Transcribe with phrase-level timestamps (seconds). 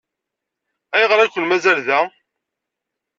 [0.93, 1.99] Ayɣer ay ken-mazal da?